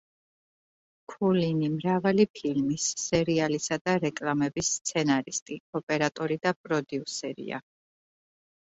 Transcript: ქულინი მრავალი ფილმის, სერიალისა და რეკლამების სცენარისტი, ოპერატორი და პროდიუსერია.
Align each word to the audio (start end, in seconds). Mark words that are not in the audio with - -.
ქულინი 1.11 1.69
მრავალი 1.73 2.25
ფილმის, 2.39 2.87
სერიალისა 3.03 3.79
და 3.85 3.95
რეკლამების 4.07 4.73
სცენარისტი, 4.79 5.61
ოპერატორი 5.83 6.41
და 6.49 6.57
პროდიუსერია. 6.65 7.67